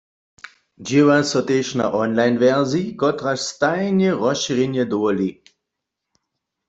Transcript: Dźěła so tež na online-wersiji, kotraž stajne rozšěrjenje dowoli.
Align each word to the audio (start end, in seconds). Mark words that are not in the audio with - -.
Dźěła 0.85 1.17
so 1.29 1.39
tež 1.49 1.67
na 1.79 1.85
online-wersiji, 2.01 2.95
kotraž 3.01 3.39
stajne 3.51 4.09
rozšěrjenje 4.23 4.83
dowoli. 4.91 5.29